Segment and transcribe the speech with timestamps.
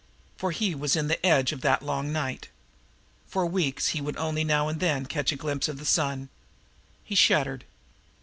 [0.35, 2.49] For he was in the edge of that Long Night.
[3.27, 6.29] For weeks he would only now and then catch a glimpse of the sun.
[7.03, 7.65] He shuddered.